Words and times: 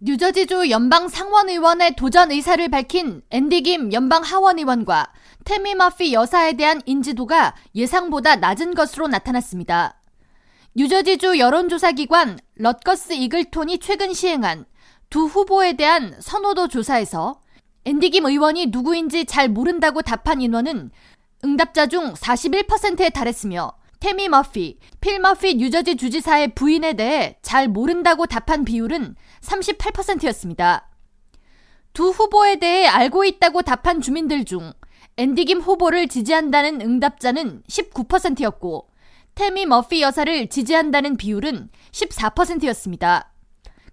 뉴저지주 0.00 0.70
연방 0.70 1.08
상원의원의 1.08 1.96
도전 1.96 2.30
의사를 2.30 2.68
밝힌 2.68 3.20
앤디 3.30 3.62
김 3.62 3.92
연방 3.92 4.22
하원의원과 4.22 5.12
태미 5.44 5.74
머피 5.74 6.12
여사에 6.14 6.52
대한 6.52 6.80
인지도가 6.86 7.56
예상보다 7.74 8.36
낮은 8.36 8.76
것으로 8.76 9.08
나타났습니다. 9.08 10.00
뉴저지주 10.76 11.40
여론조사기관 11.40 12.38
럿거스 12.60 13.14
이글톤이 13.14 13.80
최근 13.80 14.14
시행한 14.14 14.66
두 15.10 15.24
후보에 15.24 15.72
대한 15.72 16.14
선호도 16.20 16.68
조사에서 16.68 17.40
앤디 17.84 18.10
김 18.10 18.26
의원이 18.26 18.66
누구인지 18.66 19.24
잘 19.24 19.48
모른다고 19.48 20.02
답한 20.02 20.40
인원은 20.40 20.92
응답자 21.44 21.88
중 21.88 22.14
41%에 22.14 23.10
달했으며 23.10 23.72
태미 24.00 24.28
머피, 24.28 24.78
필 25.00 25.18
머피 25.18 25.56
뉴저지 25.56 25.96
주지사의 25.96 26.54
부인에 26.54 26.92
대해 26.94 27.36
잘 27.42 27.68
모른다고 27.68 28.26
답한 28.26 28.64
비율은 28.64 29.16
38%였습니다. 29.42 30.88
두 31.92 32.10
후보에 32.10 32.56
대해 32.56 32.86
알고 32.86 33.24
있다고 33.24 33.62
답한 33.62 34.00
주민들 34.00 34.44
중 34.44 34.72
앤디 35.16 35.46
김 35.46 35.60
후보를 35.60 36.06
지지한다는 36.06 36.80
응답자는 36.80 37.62
19%였고 37.68 38.88
테미 39.34 39.66
머피 39.66 40.02
여사를 40.02 40.48
지지한다는 40.48 41.16
비율은 41.16 41.70
14%였습니다. 41.90 43.32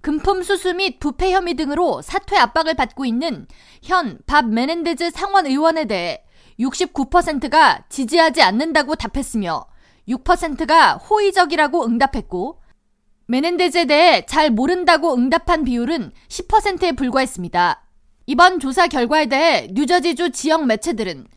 금품 0.02 0.44
수수 0.44 0.76
및 0.76 1.00
부패 1.00 1.32
혐의 1.32 1.56
등으로 1.56 2.04
사퇴 2.04 2.38
압박을 2.38 2.76
받고 2.76 3.06
있는 3.06 3.48
현 3.82 4.20
밥 4.28 4.46
메넨데즈 4.48 5.10
상원 5.10 5.48
의원에 5.48 5.86
대해 5.86 6.24
69%가 6.60 7.86
지지하지 7.90 8.44
않는다고 8.44 8.96
답했으며 8.96 9.66
6%가 10.08 10.96
호의적이라고 10.96 11.86
응답했고 11.86 12.62
메넨데즈에 13.28 13.86
대해 13.86 14.26
잘 14.26 14.52
모른다고 14.52 15.16
응답한 15.16 15.64
비율은 15.64 16.12
10%에 16.28 16.92
불과했습니다. 16.92 17.82
이번 18.28 18.60
조사 18.60 18.88
결과에 18.88 19.26
대해 19.28 19.68
뉴저지주 19.72 20.32
지역 20.32 20.66
매체들은 20.66 21.28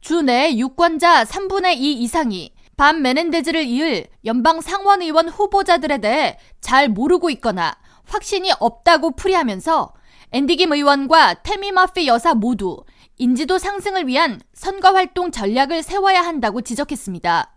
주 0.00 0.22
내 0.22 0.56
유권자 0.56 1.24
3분의 1.24 1.76
2 1.78 1.94
이상이 2.02 2.52
반 2.76 3.02
메넨데즈를 3.02 3.64
이을 3.64 4.06
연방 4.24 4.60
상원의원 4.60 5.28
후보자들에 5.28 5.98
대해 5.98 6.38
잘 6.60 6.88
모르고 6.88 7.30
있거나 7.30 7.74
확신이 8.04 8.52
없다고 8.58 9.16
풀이하면서 9.16 9.94
앤디김 10.32 10.72
의원과 10.72 11.42
테미 11.42 11.72
마피 11.72 12.06
여사 12.06 12.34
모두 12.34 12.84
인지도 13.18 13.58
상승을 13.58 14.06
위한 14.06 14.40
선거 14.52 14.92
활동 14.92 15.30
전략을 15.30 15.82
세워야 15.82 16.20
한다고 16.20 16.60
지적했습니다. 16.60 17.55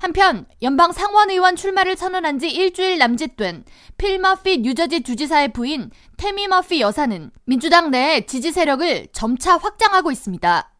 한편 0.00 0.46
연방 0.62 0.92
상원의원 0.92 1.56
출마를 1.56 1.94
선언한 1.94 2.38
지 2.38 2.48
일주일 2.48 2.96
남짓된 2.96 3.66
필 3.98 4.18
머피 4.18 4.58
뉴저지 4.58 5.02
주지사의 5.02 5.52
부인 5.52 5.90
태미 6.16 6.48
머피 6.48 6.80
여사는 6.80 7.30
민주당 7.44 7.90
내 7.90 8.24
지지 8.24 8.50
세력을 8.50 9.08
점차 9.12 9.58
확장하고 9.58 10.10
있습니다. 10.10 10.72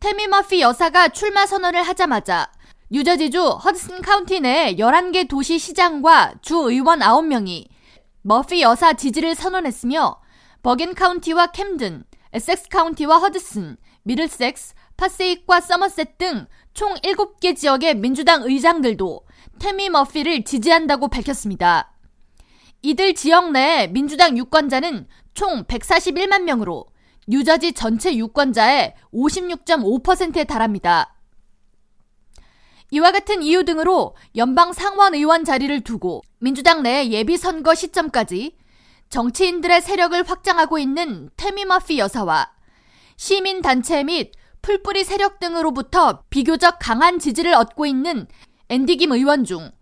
태미 0.00 0.26
머피 0.26 0.60
여사가 0.62 1.10
출마 1.10 1.46
선언을 1.46 1.84
하자마자 1.84 2.50
뉴저지주 2.90 3.40
허드슨 3.40 4.02
카운티 4.02 4.40
내 4.40 4.74
11개 4.74 5.28
도시 5.28 5.60
시장과 5.60 6.34
주 6.42 6.56
의원 6.56 6.98
9명이 6.98 7.68
머피 8.22 8.62
여사 8.62 8.94
지지를 8.94 9.36
선언했으며 9.36 10.20
버겐 10.64 10.94
카운티와 10.94 11.52
캠든, 11.52 12.04
에섹스 12.32 12.68
카운티와 12.68 13.18
허드슨, 13.18 13.76
미들섹스, 14.04 14.74
파세이크와 14.96 15.60
서머셋 15.60 16.18
등 16.18 16.46
총 16.74 16.94
7개 16.94 17.56
지역의 17.56 17.96
민주당 17.96 18.42
의장들도 18.42 19.20
테미 19.58 19.90
머피를 19.90 20.44
지지한다고 20.44 21.08
밝혔습니다. 21.08 21.92
이들 22.82 23.14
지역 23.14 23.50
내 23.50 23.88
민주당 23.88 24.38
유권자는 24.38 25.06
총 25.34 25.64
141만 25.64 26.42
명으로 26.42 26.86
뉴저지 27.28 27.72
전체 27.74 28.16
유권자의 28.16 28.94
56.5%에 29.12 30.44
달합니다. 30.44 31.14
이와 32.92 33.12
같은 33.12 33.42
이유 33.42 33.64
등으로 33.64 34.16
연방 34.36 34.72
상원 34.72 35.14
의원 35.14 35.44
자리를 35.44 35.82
두고 35.82 36.22
민주당 36.38 36.82
내 36.82 37.08
예비 37.10 37.36
선거 37.36 37.74
시점까지 37.74 38.56
정치인들의 39.10 39.82
세력을 39.82 40.22
확장하고 40.22 40.78
있는 40.78 41.30
테미 41.36 41.64
머피 41.64 41.98
여사와 41.98 42.52
시민 43.16 43.60
단체 43.60 44.04
및 44.04 44.32
풀뿌리 44.62 45.04
세력 45.04 45.40
등으로부터 45.40 46.24
비교적 46.30 46.78
강한 46.80 47.18
지지를 47.18 47.52
얻고 47.54 47.86
있는 47.86 48.26
앤디 48.68 48.96
김 48.98 49.12
의원 49.12 49.44
중 49.44 49.72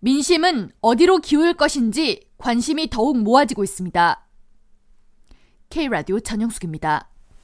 민심은 0.00 0.70
어디로 0.80 1.18
기울 1.18 1.54
것인지 1.54 2.28
관심이 2.38 2.88
더욱 2.88 3.18
모아지고 3.18 3.64
있습니다. 3.64 4.28
K라디오 5.68 6.20
전영숙입니다. 6.20 7.10